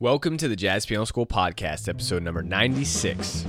[0.00, 3.44] Welcome to the Jazz Piano School Podcast, episode number 96.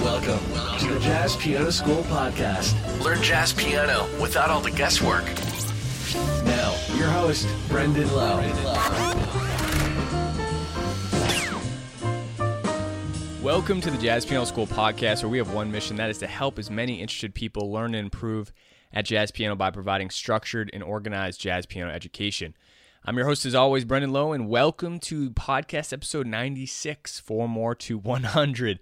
[0.00, 0.38] Welcome
[0.78, 3.02] to the Jazz Piano School Podcast.
[3.02, 5.24] Learn jazz piano without all the guesswork.
[6.44, 8.38] Now, your host, Brendan Lowe.
[13.42, 16.28] Welcome to the Jazz Piano School Podcast, where we have one mission that is to
[16.28, 18.52] help as many interested people learn and improve
[18.92, 22.54] at jazz piano by providing structured and organized jazz piano education.
[23.02, 27.74] I'm your host, as always, Brendan Lowe, and welcome to podcast episode 96, four more
[27.76, 28.78] to 100.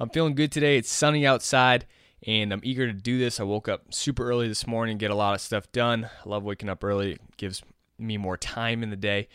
[0.00, 0.78] I'm feeling good today.
[0.78, 1.86] It's sunny outside,
[2.26, 3.38] and I'm eager to do this.
[3.38, 6.10] I woke up super early this morning, get a lot of stuff done.
[6.26, 7.62] I love waking up early, it gives
[8.00, 9.28] me more time in the day.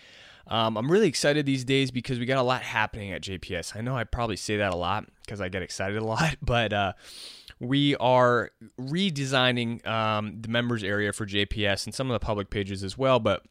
[0.45, 3.78] Um, I'm really excited these days because we got a lot happening at JPS.
[3.78, 6.73] I know I probably say that a lot because I get excited a lot, but
[6.73, 6.94] uh,
[7.62, 12.84] we are redesigning um, the members area for JPS and some of the public pages
[12.84, 13.20] as well.
[13.22, 13.44] But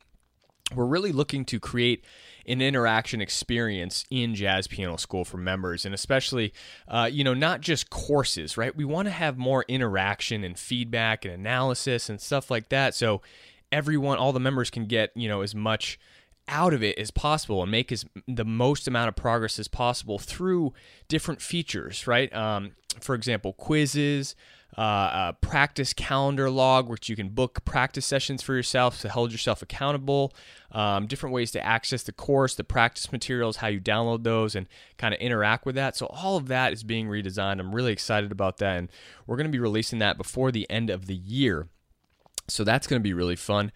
[0.74, 2.04] we're really looking to create
[2.46, 6.52] an interaction experience in jazz piano school for members and especially
[6.88, 8.74] uh, you know not just courses right?
[8.76, 13.20] We want to have more interaction and feedback and analysis and stuff like that so
[13.72, 15.98] everyone all the members can get you know as much
[16.48, 20.18] out of it as possible and make as the most amount of progress as possible
[20.18, 20.72] through
[21.08, 22.34] different features right?
[22.34, 24.34] Um, for example quizzes
[24.76, 29.32] uh, a practice calendar log, which you can book practice sessions for yourself to hold
[29.32, 30.34] yourself accountable.
[30.70, 34.68] Um, different ways to access the course, the practice materials, how you download those, and
[34.98, 35.96] kind of interact with that.
[35.96, 37.58] So all of that is being redesigned.
[37.58, 38.90] I'm really excited about that, and
[39.26, 41.68] we're going to be releasing that before the end of the year.
[42.48, 43.72] So that's going to be really fun.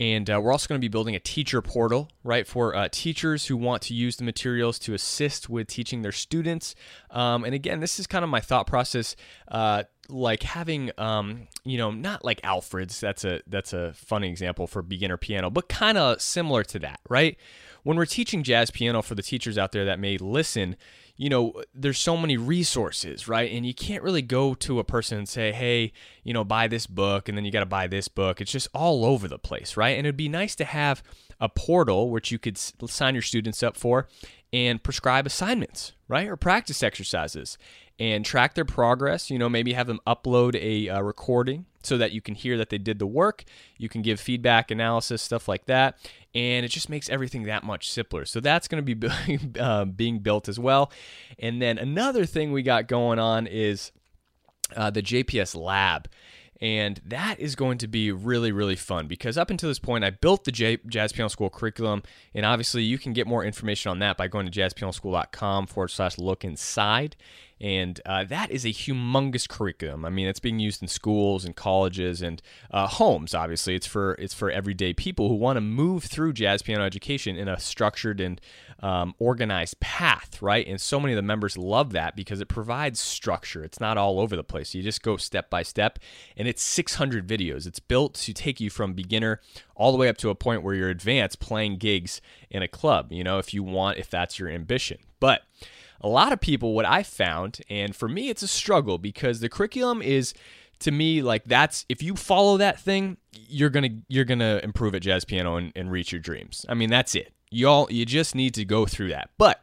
[0.00, 3.46] And uh, we're also going to be building a teacher portal, right, for uh, teachers
[3.46, 6.74] who want to use the materials to assist with teaching their students.
[7.10, 9.14] Um, and again, this is kind of my thought process.
[9.46, 14.66] Uh, like having um, you know not like alfred's that's a that's a funny example
[14.66, 17.38] for beginner piano but kind of similar to that right
[17.84, 20.76] when we're teaching jazz piano for the teachers out there that may listen
[21.16, 25.18] you know there's so many resources right and you can't really go to a person
[25.18, 25.92] and say hey
[26.22, 28.68] you know buy this book and then you got to buy this book it's just
[28.74, 31.02] all over the place right and it'd be nice to have
[31.40, 34.08] a portal which you could sign your students up for
[34.52, 37.58] and prescribe assignments right or practice exercises
[37.98, 39.30] and track their progress.
[39.30, 42.70] You know, maybe have them upload a uh, recording so that you can hear that
[42.70, 43.44] they did the work.
[43.78, 45.98] You can give feedback, analysis, stuff like that.
[46.34, 48.24] And it just makes everything that much simpler.
[48.24, 49.08] So that's going to be
[49.60, 50.90] uh, being built as well.
[51.38, 53.92] And then another thing we got going on is
[54.76, 56.08] uh, the JPS Lab.
[56.60, 60.10] And that is going to be really, really fun because up until this point, I
[60.10, 62.02] built the J- Jazz Piano School curriculum.
[62.32, 66.16] And obviously, you can get more information on that by going to jazzpianoschool.com forward slash
[66.16, 67.16] look inside.
[67.60, 70.04] And uh, that is a humongous curriculum.
[70.04, 73.34] I mean, it's being used in schools and colleges and uh, homes.
[73.34, 77.36] Obviously, it's for it's for everyday people who want to move through jazz piano education
[77.36, 78.40] in a structured and
[78.80, 80.66] um, organized path, right?
[80.66, 83.62] And so many of the members love that because it provides structure.
[83.64, 84.74] It's not all over the place.
[84.74, 85.98] You just go step by step,
[86.36, 87.66] and it's 600 videos.
[87.66, 89.40] It's built to take you from beginner
[89.76, 93.12] all the way up to a point where you're advanced playing gigs in a club.
[93.12, 95.42] You know, if you want, if that's your ambition, but
[96.04, 99.48] a lot of people, what I found, and for me, it's a struggle because the
[99.48, 100.34] curriculum is
[100.80, 105.02] to me like that's if you follow that thing you're gonna you're gonna improve at
[105.02, 106.66] jazz piano and, and reach your dreams.
[106.68, 107.32] I mean that's it.
[107.50, 109.30] You all you just need to go through that.
[109.38, 109.62] But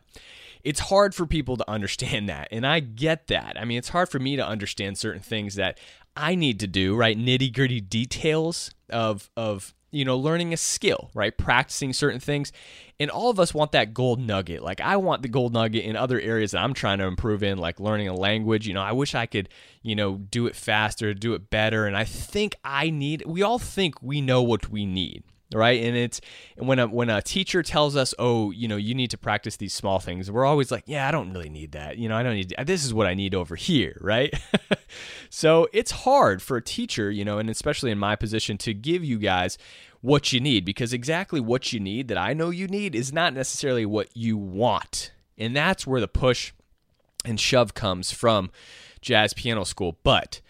[0.63, 3.59] it's hard for people to understand that and i get that.
[3.59, 5.79] I mean it's hard for me to understand certain things that
[6.15, 7.17] i need to do right?
[7.17, 11.37] Nitty gritty details of of you know, learning a skill, right?
[11.37, 12.51] Practicing certain things.
[12.99, 14.61] And all of us want that gold nugget.
[14.61, 17.57] Like, I want the gold nugget in other areas that I'm trying to improve in,
[17.57, 18.67] like learning a language.
[18.67, 19.49] You know, I wish I could,
[19.81, 21.85] you know, do it faster, do it better.
[21.85, 25.83] And I think I need, we all think we know what we need, right?
[25.83, 26.21] And it's
[26.57, 29.73] when a when a teacher tells us oh you know you need to practice these
[29.73, 31.97] small things we're always like yeah i don't really need that.
[31.97, 34.33] You know i don't need uh, this is what i need over here right?
[35.29, 39.03] So it's hard for a teacher you know and especially in my position to give
[39.03, 39.57] you guys
[40.01, 43.33] what you need because exactly what you need that i know you need is not
[43.33, 45.11] necessarily what you want.
[45.37, 46.53] And that's where the push
[47.25, 48.51] and shove comes from
[49.01, 49.97] jazz piano school.
[50.03, 50.41] But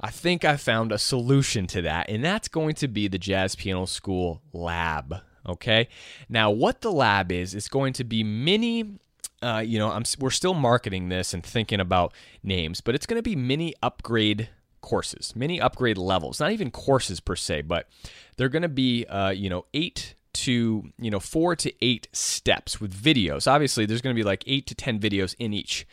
[0.00, 3.54] I think I found a solution to that, and that's going to be the Jazz
[3.54, 5.16] Piano School Lab.
[5.46, 5.88] Okay.
[6.28, 8.98] Now, what the lab is, is going to be mini.
[9.42, 13.18] Uh, you know, I'm, we're still marketing this and thinking about names, but it's going
[13.18, 14.48] to be mini upgrade
[14.80, 16.40] courses, mini upgrade levels.
[16.40, 17.88] Not even courses per se, but
[18.36, 22.80] they're going to be, uh, you know, eight to you know four to eight steps
[22.80, 23.50] with videos.
[23.50, 25.86] Obviously, there's going to be like eight to ten videos in each,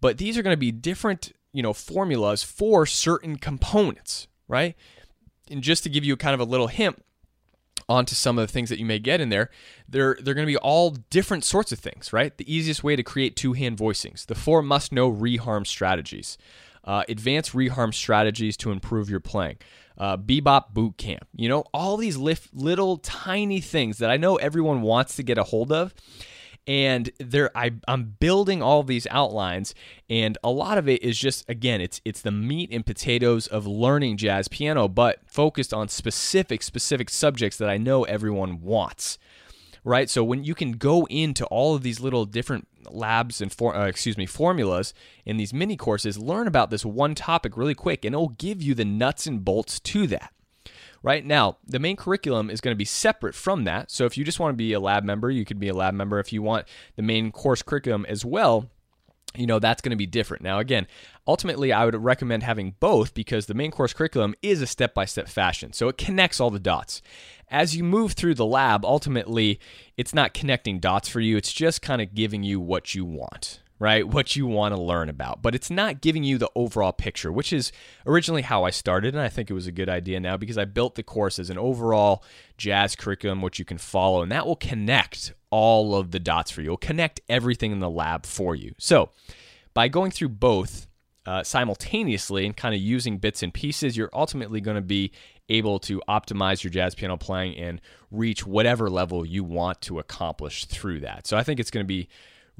[0.00, 4.76] but these are going to be different you know formulas for certain components, right?
[5.50, 7.02] And just to give you kind of a little hint,
[7.88, 9.50] onto some of the things that you may get in there,
[9.88, 12.36] they're they're going to be all different sorts of things, right?
[12.36, 16.38] The easiest way to create two hand voicings, the four must know reharm strategies,
[16.84, 19.58] uh, advanced reharm strategies to improve your playing,
[19.98, 21.26] uh, bebop boot camp.
[21.34, 25.38] You know, all these lift, little tiny things that I know everyone wants to get
[25.38, 25.94] a hold of
[26.66, 29.74] and there I, i'm building all these outlines
[30.08, 33.66] and a lot of it is just again it's it's the meat and potatoes of
[33.66, 39.18] learning jazz piano but focused on specific specific subjects that i know everyone wants
[39.84, 40.08] right?
[40.08, 43.86] So when you can go into all of these little different labs and for, uh,
[43.86, 44.92] excuse me formulas
[45.24, 48.74] in these mini courses learn about this one topic really quick and it'll give you
[48.74, 50.32] the nuts and bolts to that
[51.02, 51.24] right?
[51.24, 53.90] Now, the main curriculum is going to be separate from that.
[53.90, 55.94] So if you just want to be a lab member, you could be a lab
[55.94, 56.18] member.
[56.18, 56.66] If you want
[56.96, 58.70] the main course curriculum as well,
[59.34, 60.42] you know that's going to be different.
[60.42, 60.86] Now, again,
[61.26, 65.06] ultimately, I would recommend having both because the main course curriculum is a step by
[65.06, 65.72] step fashion.
[65.72, 67.02] So it connects all the dots.
[67.48, 69.58] As you move through the lab, ultimately,
[69.96, 73.61] it's not connecting dots for you, it's just kind of giving you what you want
[73.82, 74.06] right?
[74.06, 75.42] What you want to learn about.
[75.42, 77.72] But it's not giving you the overall picture, which is
[78.06, 79.12] originally how I started.
[79.12, 81.50] And I think it was a good idea now because I built the course as
[81.50, 82.22] an overall
[82.56, 84.22] jazz curriculum, which you can follow.
[84.22, 87.80] And that will connect all of the dots for you, it will connect everything in
[87.80, 88.72] the lab for you.
[88.78, 89.10] So
[89.74, 90.86] by going through both,
[91.26, 95.10] uh, simultaneously and kind of using bits and pieces, you're ultimately going to be
[95.48, 97.80] able to optimize your jazz piano playing and
[98.12, 101.26] reach whatever level you want to accomplish through that.
[101.26, 102.08] So I think it's going to be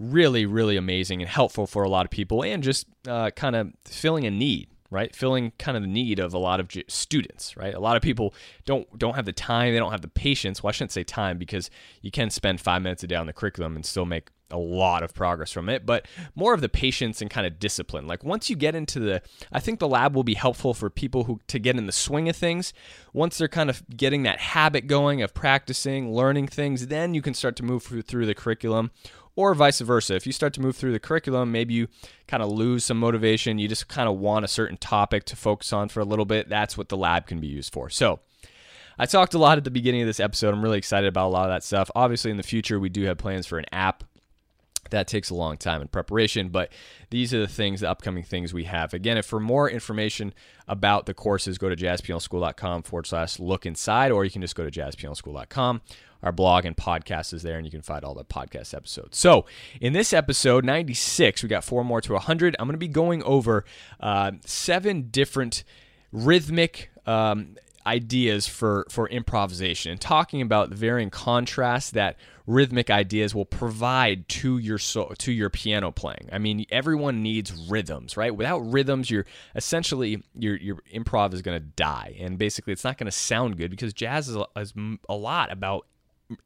[0.02, 3.72] really, really amazing and helpful for a lot of people and just uh, kind of
[3.84, 5.16] filling a need right?
[5.16, 7.74] Filling kind of the need of a lot of students right?
[7.74, 8.34] A lot of people
[8.66, 10.62] don't don't have the time they don't have the patience.
[10.62, 11.70] Well i shouldn't say time because
[12.02, 15.02] you can spend five minutes a day on the curriculum and still make a lot
[15.02, 18.06] of progress from it but more of the patience and kind of discipline.
[18.06, 21.24] Like once you get into the i think the lab will be helpful for people
[21.24, 22.74] who to get in the swing of things.
[23.14, 27.32] Once they're kind of getting that habit going of practicing learning things then you can
[27.32, 28.90] start to move through the curriculum
[29.36, 30.14] or vice versa.
[30.14, 31.88] If you start to move through the curriculum, maybe you
[32.26, 35.72] kind of lose some motivation, you just kind of want a certain topic to focus
[35.72, 37.88] on for a little bit, that's what the lab can be used for.
[37.88, 38.20] So,
[38.98, 40.52] I talked a lot at the beginning of this episode.
[40.52, 41.90] I'm really excited about a lot of that stuff.
[41.94, 44.04] Obviously, in the future, we do have plans for an app.
[44.90, 46.70] That takes a long time in preparation, but
[47.08, 48.92] these are the things, the upcoming things we have.
[48.92, 50.34] Again, if for more information
[50.68, 54.68] about the courses, go to jazzpianoschool.com forward slash look inside, or you can just go
[54.68, 55.80] to jazzpianoschool.com
[56.22, 59.18] our blog and podcast is there, and you can find all the podcast episodes.
[59.18, 59.46] So,
[59.80, 62.56] in this episode 96, we got four more to 100.
[62.58, 63.64] I'm going to be going over
[64.00, 65.64] uh, seven different
[66.12, 72.16] rhythmic um, ideas for for improvisation and talking about the varying contrasts that
[72.46, 76.28] rhythmic ideas will provide to your so, to your piano playing.
[76.32, 78.34] I mean, everyone needs rhythms, right?
[78.34, 82.98] Without rhythms, you're essentially your your improv is going to die, and basically, it's not
[82.98, 84.72] going to sound good because jazz is a, is
[85.08, 85.86] a lot about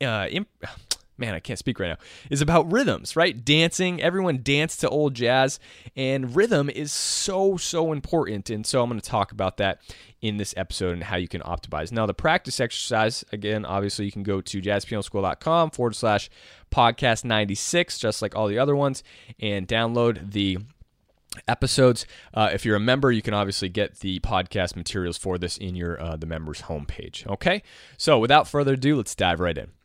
[0.00, 0.48] uh, imp-
[1.18, 1.98] man, I can't speak right now,
[2.30, 3.44] is about rhythms, right?
[3.44, 4.02] Dancing.
[4.02, 5.58] Everyone danced to old jazz,
[5.96, 8.50] and rhythm is so, so important.
[8.50, 9.80] And so I'm going to talk about that
[10.20, 11.92] in this episode and how you can optimize.
[11.92, 16.28] Now, the practice exercise, again, obviously, you can go to jazzpianoschool.com forward slash
[16.70, 19.02] podcast 96, just like all the other ones,
[19.40, 20.58] and download the
[21.48, 22.06] episodes.
[22.32, 25.74] Uh, if you're a member, you can obviously get the podcast materials for this in
[25.74, 27.26] your uh, the members homepage.
[27.26, 27.62] Okay,
[27.96, 29.75] so without further ado, let's dive right in.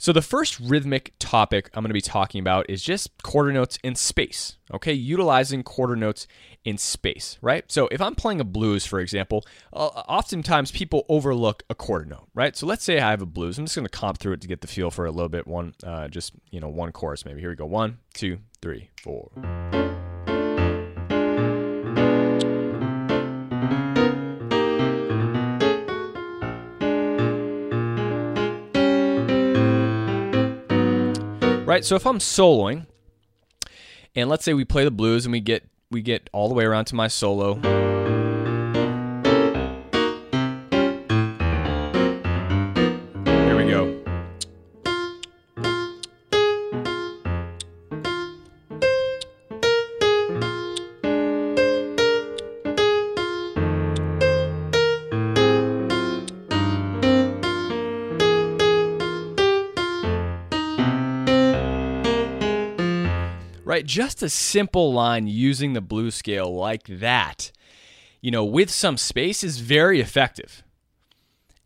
[0.00, 3.80] So the first rhythmic topic I'm going to be talking about is just quarter notes
[3.82, 4.56] in space.
[4.72, 6.28] Okay, utilizing quarter notes
[6.64, 7.64] in space, right?
[7.70, 12.28] So if I'm playing a blues, for example, uh, oftentimes people overlook a quarter note,
[12.32, 12.56] right?
[12.56, 13.58] So let's say I have a blues.
[13.58, 15.48] I'm just going to comp through it to get the feel for a little bit.
[15.48, 17.40] One, uh, just you know, one chorus maybe.
[17.40, 17.66] Here we go.
[17.66, 19.32] One, two, three, four.
[31.68, 31.84] Right?
[31.84, 32.86] So if I'm soloing,
[34.16, 36.64] and let's say we play the blues and we get we get all the way
[36.64, 38.07] around to my solo.
[63.78, 63.86] Right?
[63.86, 67.52] Just a simple line using the blues scale like that,
[68.20, 70.64] you know, with some space is very effective.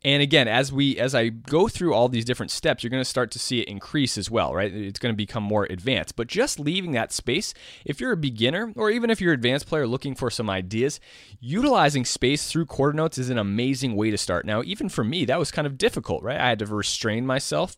[0.05, 3.09] And again, as we as I go through all these different steps, you're going to
[3.09, 4.71] start to see it increase as well, right?
[4.71, 6.17] It's going to become more advanced.
[6.17, 7.53] But just leaving that space,
[7.85, 10.99] if you're a beginner or even if you're an advanced player looking for some ideas,
[11.39, 14.45] utilizing space through quarter notes is an amazing way to start.
[14.45, 16.39] Now, even for me, that was kind of difficult, right?
[16.39, 17.77] I had to restrain myself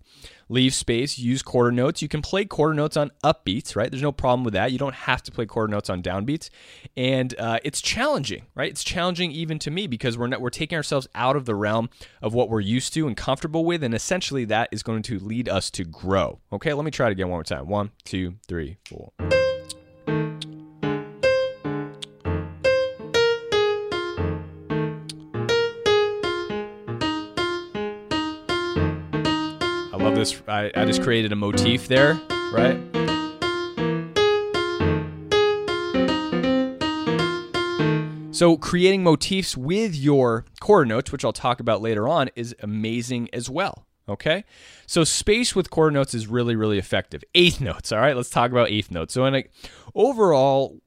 [0.50, 2.02] leave space, use quarter notes.
[2.02, 3.90] You can play quarter notes on upbeats, right?
[3.90, 4.72] There's no problem with that.
[4.72, 6.50] You don't have to play quarter notes on downbeats,
[6.96, 8.70] and uh, it's challenging, right?
[8.70, 11.90] It's challenging even to me because we're not, we're taking ourselves out of the realm
[12.22, 15.50] of what we're used to and comfortable with, and essentially that is going to lead
[15.50, 16.40] us to grow.
[16.52, 17.68] Okay, let me try it again one more time.
[17.68, 19.12] One, two, three, four.
[30.32, 30.42] This.
[30.48, 32.20] I, I just created a motif there,
[32.52, 32.80] right?
[38.32, 43.30] So, creating motifs with your quarter notes, which I'll talk about later on, is amazing
[43.32, 43.86] as well.
[44.10, 44.44] Okay.
[44.86, 47.24] So, space with quarter notes is really, really effective.
[47.34, 47.94] Eighth notes.
[47.94, 48.16] All right.
[48.16, 49.14] Let's talk about eighth notes.
[49.14, 49.46] So, in a,
[49.94, 50.82] overall,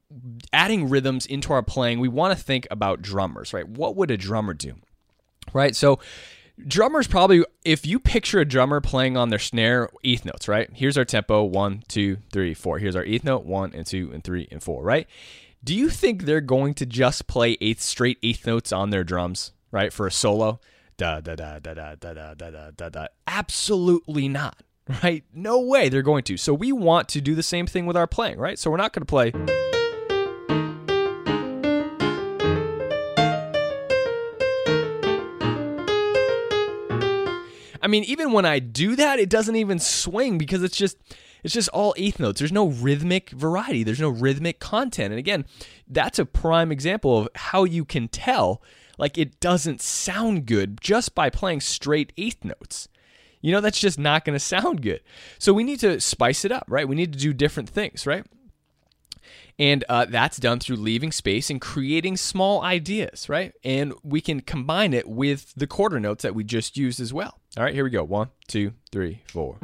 [0.52, 3.66] adding rhythms into our playing, we want to think about drummers, right?
[3.66, 4.74] What would a drummer do?
[5.54, 5.74] Right.
[5.74, 6.00] So,
[6.66, 10.70] drummers probably if you picture a drummer playing on their snare eighth notes right?
[10.72, 12.78] Here's our tempo one two three four.
[12.78, 15.06] Here's our eighth note one and two and three and four right?
[15.62, 19.52] Do you think they're going to just play eighth straight eighth notes on their drums
[19.70, 20.60] right for a solo?
[20.96, 24.62] Da da da da da da da da da da absolutely not
[25.02, 25.24] right?
[25.32, 26.36] No way they're going to.
[26.36, 28.58] So we want to do the same thing with our playing right?
[28.58, 29.32] So we're not going to play
[37.88, 40.96] mean, even when I do that, it doesn't even swing because it's just
[41.42, 42.38] it's just all eighth notes.
[42.38, 43.82] There's no rhythmic variety.
[43.82, 45.12] There's no rhythmic content.
[45.12, 45.44] And again,
[45.86, 48.62] that's a prime example of how you can tell
[48.98, 52.88] like it doesn't sound good just by playing straight eighth notes.
[53.40, 55.00] You know, that's just not going to sound good.
[55.38, 56.88] So we need to spice it up, right?
[56.88, 58.26] We need to do different things, right?
[59.60, 63.52] And uh, that's done through leaving space and creating small ideas, right?
[63.64, 67.37] And we can combine it with the quarter notes that we just used as well.
[67.56, 68.04] All right, here we go.
[68.04, 69.58] One, two, three, four.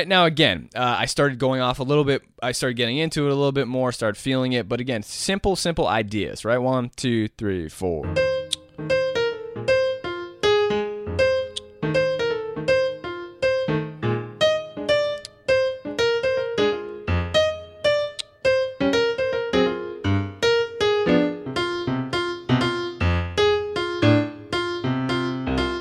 [0.00, 2.22] Right now, again, uh, I started going off a little bit.
[2.42, 4.66] I started getting into it a little bit more, started feeling it.
[4.66, 6.56] But again, simple, simple ideas, right?
[6.56, 8.06] One, two, three, four.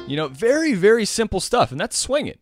[0.10, 1.72] You know, very, very simple stuff.
[1.72, 2.40] And that's swinging.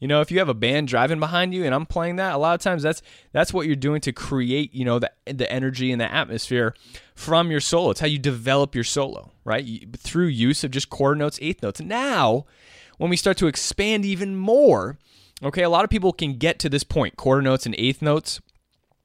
[0.00, 2.38] You know, if you have a band driving behind you and I'm playing that, a
[2.38, 3.00] lot of times that's
[3.32, 6.74] that's what you're doing to create, you know, the the energy and the atmosphere
[7.14, 7.90] from your solo.
[7.90, 9.64] It's how you develop your solo, right?
[9.64, 11.80] You, through use of just quarter notes, eighth notes.
[11.80, 12.44] Now,
[12.98, 14.98] when we start to expand even more,
[15.42, 18.40] okay, a lot of people can get to this point, quarter notes and eighth notes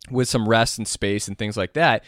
[0.10, 2.04] with some rest and space and things like that.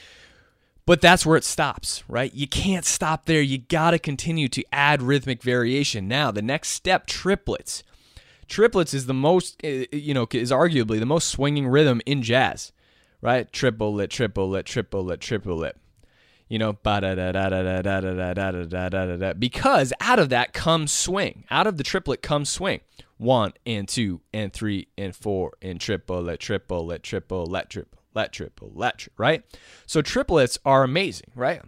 [0.86, 2.34] But that's where it stops, right?
[2.34, 3.42] You can't stop there.
[3.42, 6.10] You got to continue to add rhythmic variation.
[6.10, 7.84] Now, the next step, triplets.
[8.48, 12.22] Triplets is the most, eh, eh, you know, is arguably the most swinging rhythm in
[12.22, 12.72] jazz,
[13.22, 13.52] right?
[13.52, 15.76] Triplet, triplet, triplet, triplet.
[16.50, 19.34] You know, da da da da da da da da da da da.
[19.34, 21.46] Because out of that comes swing.
[21.50, 22.82] Out of the triplet comes swing.
[23.18, 28.98] One and two and three and four and triplet, triplet, triplet, triple let triple, let
[29.00, 29.44] tri- right?
[29.86, 31.62] So triplets are amazing, right?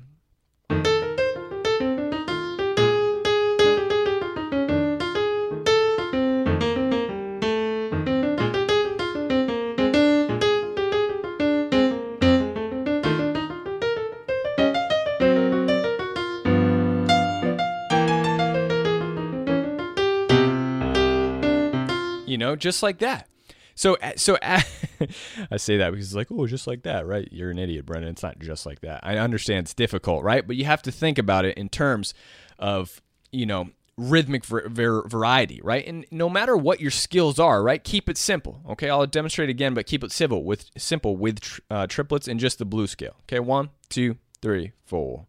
[22.59, 23.27] Just like that.
[23.75, 27.27] So, so I say that because it's like, oh, just like that, right?
[27.31, 28.11] You're an idiot, Brendan.
[28.11, 29.01] It's not just like that.
[29.03, 30.47] I understand it's difficult, right?
[30.47, 32.13] But you have to think about it in terms
[32.57, 35.85] of, you know, rhythmic variety, right?
[35.85, 38.61] And no matter what your skills are, right, keep it simple.
[38.69, 42.59] Okay, I'll demonstrate again, but keep it simple with simple with uh, triplets and just
[42.59, 43.15] the blue scale.
[43.23, 45.27] Okay, one, two, three, four.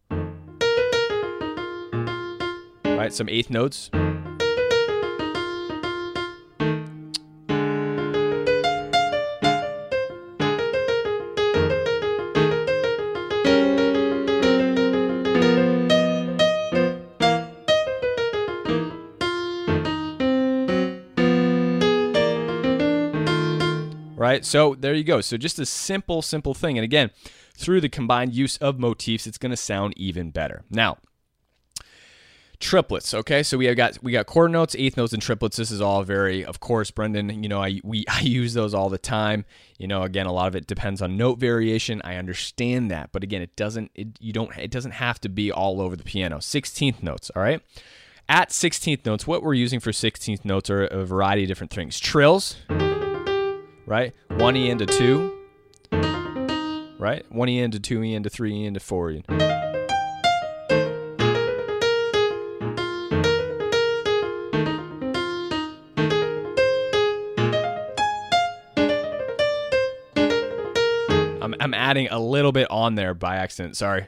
[2.84, 3.90] Right, some eighth notes.
[24.36, 24.44] Right?
[24.44, 25.20] So there you go.
[25.20, 26.78] So just a simple, simple thing.
[26.78, 27.10] And again,
[27.56, 30.62] through the combined use of motifs, it's going to sound even better.
[30.70, 30.98] Now,
[32.60, 33.14] triplets.
[33.14, 35.56] Okay, so we have got we got quarter notes, eighth notes, and triplets.
[35.56, 37.42] This is all very, of course, Brendan.
[37.42, 39.44] You know, I we I use those all the time.
[39.78, 42.02] You know, again, a lot of it depends on note variation.
[42.04, 43.90] I understand that, but again, it doesn't.
[43.94, 44.56] It, you don't.
[44.58, 46.40] It doesn't have to be all over the piano.
[46.40, 47.30] Sixteenth notes.
[47.34, 47.62] All right.
[48.28, 52.00] At 16th notes, what we're using for 16th notes are a variety of different things.
[52.00, 52.56] Trills,
[53.86, 54.12] right?
[54.28, 55.32] One E into two,
[56.98, 57.24] right?
[57.30, 59.22] One E into two E into three E into four E.
[71.40, 73.76] I'm, I'm adding a little bit on there by accident.
[73.76, 74.02] Sorry.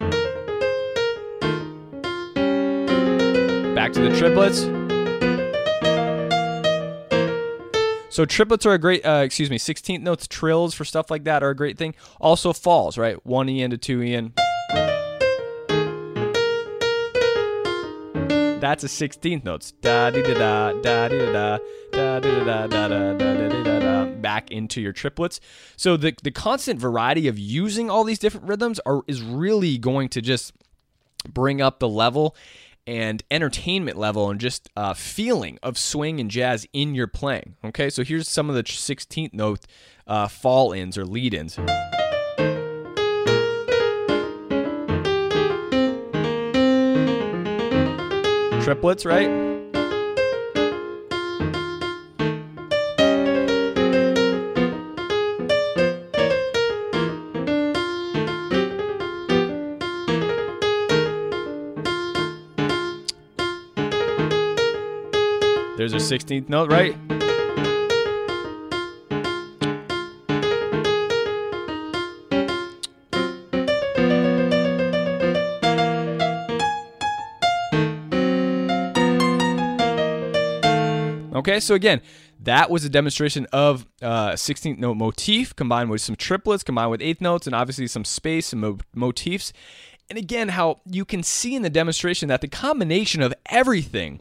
[3.75, 4.64] Back to the triplets.
[8.19, 11.45] So triplets are a great, uh, excuse me, 16th notes, trills for stuff like that
[11.45, 11.95] are a great thing.
[12.21, 13.25] Also falls, right?
[13.25, 14.33] One E into two E in.
[18.59, 19.71] That's a 16th notes.
[24.21, 25.39] Back into your triplets.
[25.77, 30.09] So the the constant variety of using all these different rhythms are is really going
[30.09, 30.55] to just
[31.33, 32.35] bring up the level
[32.88, 37.54] and entertainment level and just uh, feeling of swing and jazz in your playing.
[37.62, 39.66] Okay, so here's some of the 16th note
[40.07, 41.57] uh, fall ins or lead ins.
[48.64, 49.48] Triplets, right?
[65.99, 66.95] There's a 16th note, right?
[81.34, 82.00] Okay, so again,
[82.45, 87.02] that was a demonstration of uh, 16th note motif combined with some triplets, combined with
[87.02, 89.52] eighth notes, and obviously some space and mo- motifs.
[90.08, 94.21] And again, how you can see in the demonstration that the combination of everything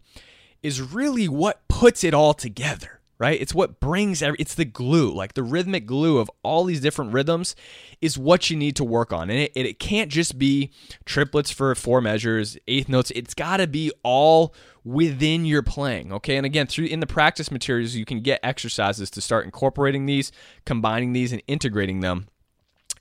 [0.64, 3.40] is really what puts it all together, right?
[3.40, 7.14] It's what brings every, it's the glue, like the rhythmic glue of all these different
[7.14, 7.56] rhythms
[8.02, 9.30] is what you need to work on.
[9.30, 10.72] And it, it, it can't just be
[11.06, 13.12] triplets for four measures, eighth notes.
[13.12, 16.36] It's got to be all within your playing, okay?
[16.36, 20.32] And again, through in the practice materials, you can get exercises to start incorporating these,
[20.66, 22.28] combining these, and integrating them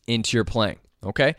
[0.06, 1.34] into your playing, okay?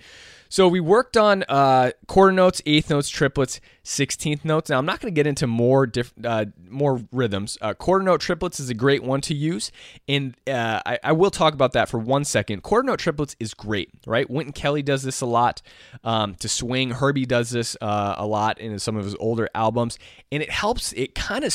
[0.49, 4.69] So we worked on uh, quarter notes, eighth notes, triplets, sixteenth notes.
[4.69, 7.57] Now I'm not going to get into more diff- uh, more rhythms.
[7.61, 9.71] Uh, quarter note triplets is a great one to use,
[10.07, 12.63] and uh, I, I, will talk about that for one second.
[12.63, 14.29] Quarter note triplets is great, right?
[14.29, 15.61] Wynton Kelly does this a lot
[16.03, 16.91] um, to swing.
[16.91, 19.97] Herbie does this uh, a lot in some of his older albums,
[20.31, 20.93] and it helps.
[20.93, 21.53] It kind of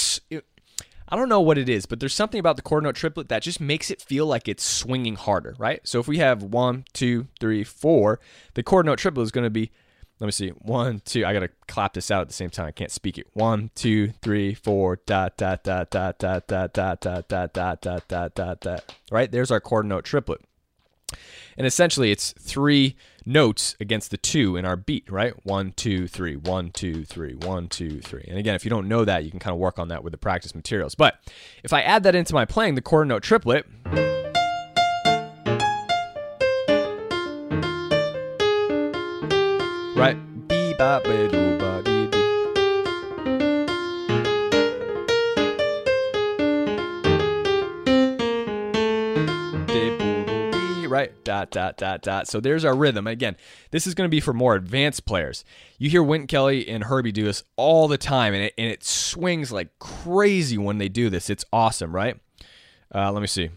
[1.13, 3.43] I don't know what it is, but there's something about the quarter note triplet that
[3.43, 5.87] just makes it feel like it's swinging harder, right?
[5.87, 8.19] So if we have one, two, three, four,
[8.55, 9.71] the quarter note triplet is going to be,
[10.21, 11.27] let me see, one, two.
[11.27, 12.65] I got to clap this out at the same time.
[12.65, 13.27] I can't speak it.
[13.35, 18.09] One, two, three, four, dot, dot, dot, dot, dot, dot, dot, dot, dot, dot, dot,
[18.09, 18.97] dot, dot, dot.
[19.11, 19.31] Right?
[19.31, 20.41] There's our quarter note triplet.
[21.57, 25.35] And essentially, it's three notes against the two in our beat, right?
[25.45, 28.25] One, two, three, one, two, three, one, two, three.
[28.29, 30.13] And again, if you don't know that, you can kind of work on that with
[30.13, 30.95] the practice materials.
[30.95, 31.19] But
[31.63, 33.67] if I add that into my playing, the quarter note triplet.
[39.95, 40.17] Right?
[40.49, 41.72] Be ba ba do ba
[51.25, 52.29] Dot, dot, dot, dot.
[52.29, 53.07] So there's our rhythm.
[53.07, 53.37] Again,
[53.71, 55.45] this is going to be for more advanced players.
[55.79, 58.85] You hear Wynton Kelly and Herbie do this all the time, and it, and it
[58.85, 61.31] swings like crazy when they do this.
[61.31, 62.19] It's awesome, right?
[62.95, 63.51] Uh, let me see.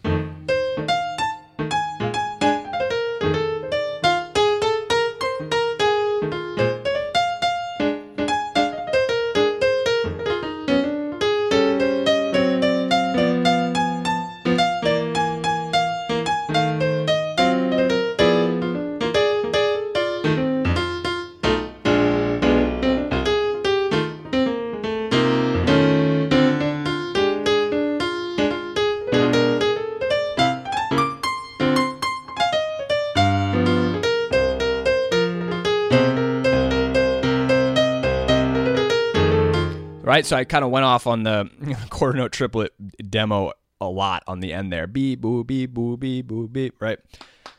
[40.16, 40.26] Right?
[40.26, 41.50] So I kind of went off on the
[41.90, 42.74] quarter note triplet
[43.10, 43.52] demo
[43.82, 44.88] a lot on the end there.
[44.88, 47.00] Beep, boo, beep, boo, beep, boo, beep, right?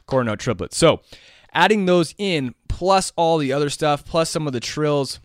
[0.07, 0.73] Quarter note triplet.
[0.73, 1.03] So
[1.53, 5.21] adding those in, plus all the other stuff, plus some of the trills,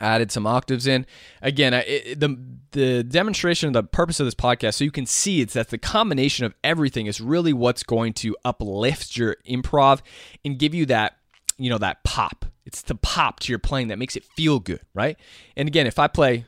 [0.00, 1.06] added some octaves in.
[1.42, 2.38] Again, it, the
[2.70, 5.78] the demonstration, of the purpose of this podcast, so you can see it's that the
[5.78, 10.02] combination of everything is really what's going to uplift your improv
[10.44, 11.18] and give you that,
[11.56, 12.44] you know, that pop.
[12.66, 15.18] It's the pop to your playing that makes it feel good, right?
[15.56, 16.44] And again, if I play.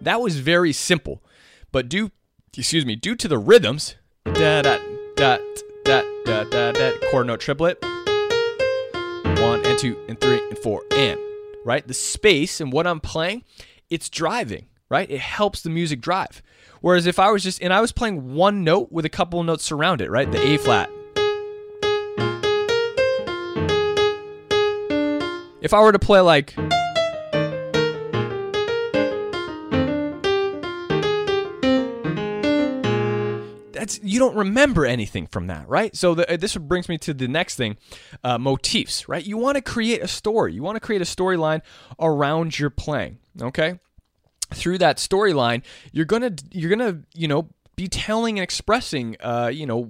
[0.00, 1.22] That was very simple,
[1.72, 2.12] but due,
[2.56, 4.78] excuse me, due to the rhythms, da da
[5.16, 5.38] da
[5.84, 7.84] da da da da, quarter note triplet,
[9.40, 11.20] one and two and three and four and
[11.64, 13.44] right the space and what i'm playing
[13.90, 16.42] it's driving right it helps the music drive
[16.80, 19.46] whereas if i was just and i was playing one note with a couple of
[19.46, 20.90] notes around it right the a flat
[25.60, 26.54] if i were to play like
[33.86, 35.94] that's you don't remember anything from that, right?
[35.94, 37.76] So the, this brings me to the next thing,
[38.24, 39.24] uh, motifs, right?
[39.24, 40.54] You want to create a story.
[40.54, 41.62] You want to create a storyline
[42.00, 43.18] around your playing.
[43.40, 43.78] Okay,
[44.54, 49.66] through that storyline, you're gonna you're gonna you know be telling and expressing uh, you
[49.66, 49.88] know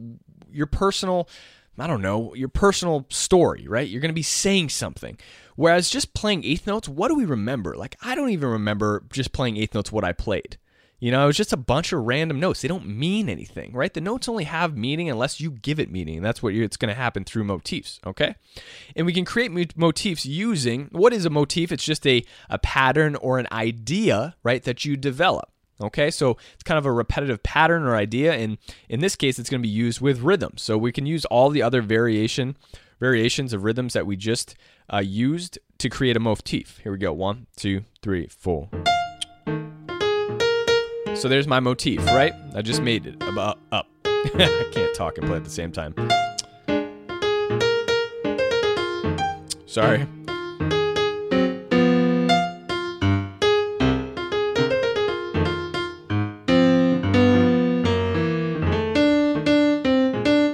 [0.51, 1.29] your personal.
[1.79, 3.87] I don't know, your personal story, right?
[3.87, 5.19] You're going to be saying something.
[5.57, 7.77] Whereas just playing eighth notes, what do we remember?
[7.77, 10.57] Like, I don't even remember just playing eighth notes what I played.
[10.99, 12.63] You know, it was just a bunch of random notes.
[12.63, 13.93] They don't mean anything, right?
[13.93, 16.23] The notes only have meaning unless you give it meaning.
[16.23, 18.35] That's what it's going to happen through motifs, okay?
[18.95, 21.71] And we can create motifs using what is a motif?
[21.71, 25.51] It's just a, a pattern or an idea, right, that you develop.
[25.79, 28.57] Okay, so it's kind of a repetitive pattern or idea, and
[28.89, 30.63] in this case, it's going to be used with rhythms.
[30.63, 32.57] So we can use all the other variation
[32.99, 34.55] variations of rhythms that we just
[34.91, 36.79] uh, used to create a motif.
[36.83, 38.71] Here we go: one, two, three, four.
[41.19, 42.35] So there's my motif, right?
[42.55, 43.89] I just made it about uh, up.
[44.05, 45.95] I can't talk and play at the same time.
[49.65, 50.07] Sorry.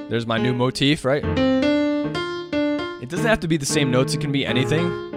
[0.09, 1.25] There's my new motif, right?
[3.03, 5.12] It doesn't have to be the same notes, it can be anything.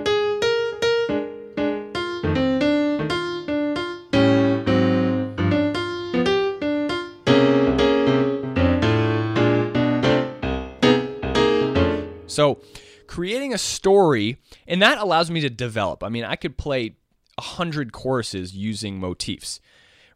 [13.55, 14.37] A story,
[14.67, 16.03] and that allows me to develop.
[16.03, 16.95] I mean, I could play
[17.37, 19.59] a hundred choruses using motifs,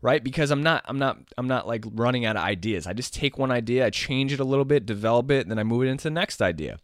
[0.02, 0.24] right?
[0.24, 2.86] Because I'm not, I'm not, I'm not like running out of ideas.
[2.86, 5.60] I just take one idea, I change it a little bit, develop it, and then
[5.60, 6.78] I move it into the next idea.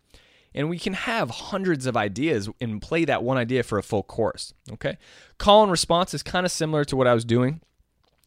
[0.53, 4.03] And we can have hundreds of ideas and play that one idea for a full
[4.03, 4.53] chorus.
[4.71, 4.97] Okay.
[5.37, 7.59] Call and response is kind of similar to what I was doing.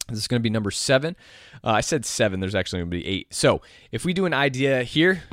[0.07, 1.15] This is going to be number seven.
[1.63, 3.33] Uh, I said seven, there's actually going to be eight.
[3.33, 3.61] So
[3.91, 5.23] if we do an idea here.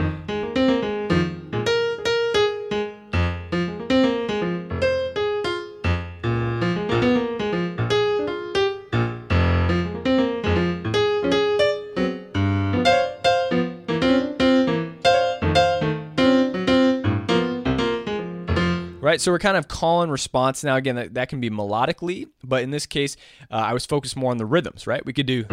[19.16, 19.20] Right?
[19.22, 20.62] So we're kind of call and response.
[20.62, 23.16] Now, again, that, that can be melodically, but in this case,
[23.50, 25.04] uh, I was focused more on the rhythms, right?
[25.04, 25.44] We could do.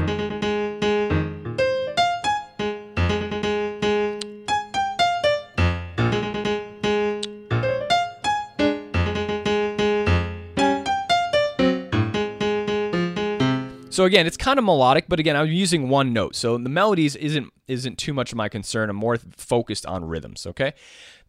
[13.94, 16.36] So again, it's kind of melodic, but again, I'm using one note.
[16.36, 18.90] So the melodies isn't isn't too much of my concern.
[18.90, 20.74] I'm more focused on rhythms, okay?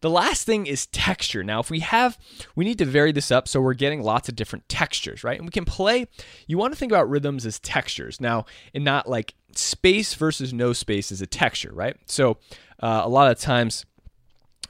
[0.01, 1.43] The last thing is texture.
[1.43, 2.17] Now, if we have
[2.55, 5.37] we need to vary this up so we're getting lots of different textures, right?
[5.37, 6.07] And we can play
[6.47, 8.19] you want to think about rhythms as textures.
[8.19, 11.95] Now, and not like space versus no space is a texture, right?
[12.07, 12.39] So,
[12.81, 13.85] uh, a lot of times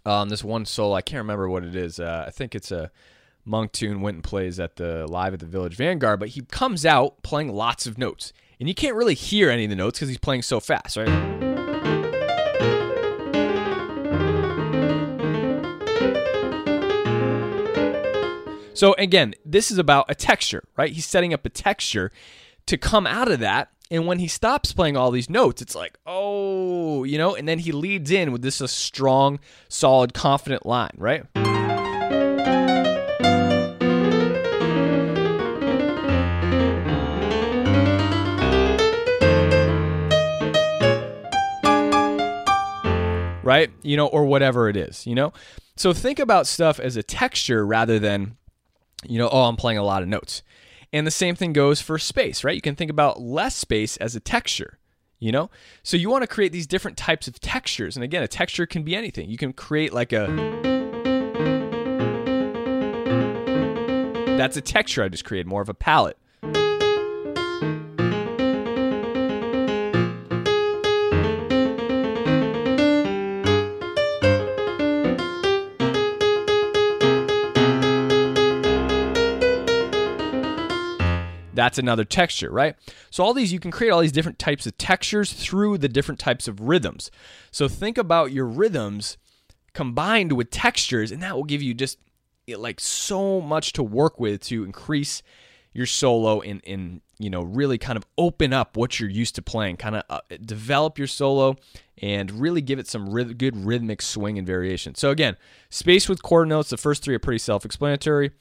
[0.06, 2.02] um, this one solo, I can't remember what it is.
[2.02, 2.92] Uh, I think it's a
[3.46, 6.86] Monk Tune went and plays at the live at the Village Vanguard, but he comes
[6.86, 8.34] out playing lots of notes.
[8.60, 11.08] And you can't really hear any of the notes because he's playing so fast, right?
[18.74, 20.92] So again, this is about a texture, right?
[20.92, 22.12] He's setting up a texture
[22.66, 23.70] to come out of that.
[23.92, 27.60] And when he stops playing all these notes, it's like, oh, you know, and then
[27.60, 31.24] he leads in with this a strong, solid, confident line, right?
[43.56, 43.72] Right?
[43.84, 45.32] You know, or whatever it is, you know?
[45.78, 48.38] So think about stuff as a texture rather than,
[49.08, 50.44] you know, oh, I'm playing a lot of notes.
[50.92, 52.56] And the same thing goes for space, right?
[52.56, 54.78] You can think about less space as a texture,
[55.20, 55.50] you know?
[55.84, 57.96] So you want to create these different types of textures.
[57.96, 59.30] And again, a texture can be anything.
[59.30, 60.28] You can create like a.
[64.38, 66.18] That's a texture I just created, more of a palette.
[81.66, 82.76] That's another texture, right?
[83.10, 86.20] So all these you can create all these different types of textures through the different
[86.20, 87.10] types of rhythms.
[87.50, 89.18] So think about your rhythms
[89.74, 91.98] combined with textures and that will give you just
[92.56, 95.24] like so much to work with to increase
[95.74, 99.42] your solo and, and you know really kind of open up what you're used to
[99.42, 101.56] playing kind of uh, develop your solo
[101.98, 105.36] and really give it some ryth- good rhythmic swing and variation so again
[105.72, 108.32] space with quarter notes the first three are pretty self-explanatory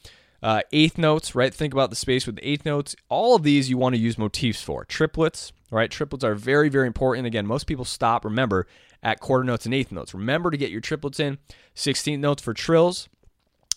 [0.45, 1.55] uh, eighth notes, right?
[1.55, 2.95] Think about the space with the eighth notes.
[3.09, 4.85] All of these you want to use motifs for.
[4.85, 5.91] Triplets, right?
[5.91, 7.27] Triplets are very, very important.
[7.27, 8.67] Again, most people stop, remember,
[9.03, 10.13] at quarter notes and eighth notes.
[10.13, 11.39] Remember to get your triplets in.
[11.75, 13.09] 16th notes for trills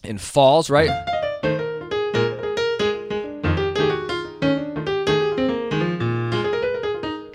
[0.04, 1.17] and falls, right?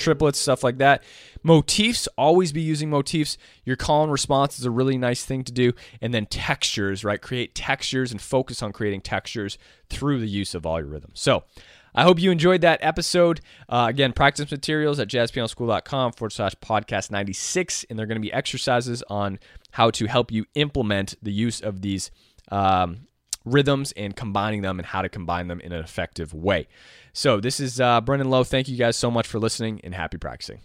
[0.03, 1.03] Triplets, stuff like that.
[1.43, 3.39] Motifs, always be using motifs.
[3.65, 5.73] Your call and response is a really nice thing to do.
[6.01, 7.21] And then textures, right?
[7.21, 11.21] Create textures and focus on creating textures through the use of all your rhythms.
[11.21, 11.45] So,
[11.95, 13.41] I hope you enjoyed that episode.
[13.69, 17.85] Uh, again, practice materials at jazzpianoschool.com forward slash podcast 96.
[17.91, 19.39] And they're going to be exercises on
[19.73, 22.11] how to help you implement the use of these
[22.51, 23.09] um,
[23.45, 26.69] rhythms and combining them and how to combine them in an effective way.
[27.13, 28.45] So, this is uh, Brendan Lowe.
[28.45, 30.61] Thank you guys so much for listening and happy practicing.